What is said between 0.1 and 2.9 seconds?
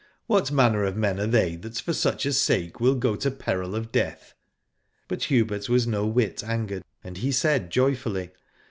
What manner of men are they that for such a sake